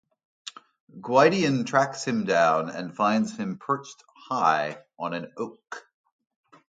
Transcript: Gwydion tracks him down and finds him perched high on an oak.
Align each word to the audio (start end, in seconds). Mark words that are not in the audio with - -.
Gwydion 0.99 1.63
tracks 1.67 2.03
him 2.05 2.23
down 2.23 2.71
and 2.71 2.95
finds 2.95 3.37
him 3.37 3.59
perched 3.59 4.03
high 4.29 4.79
on 4.97 5.13
an 5.13 5.31
oak. 5.37 5.85